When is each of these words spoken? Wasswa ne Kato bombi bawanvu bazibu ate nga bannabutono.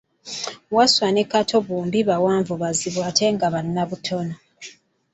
Wasswa 0.75 1.07
ne 1.11 1.23
Kato 1.31 1.57
bombi 1.67 1.99
bawanvu 2.09 2.53
bazibu 2.61 2.99
ate 3.09 3.25
nga 3.33 3.47
bannabutono. 3.53 4.35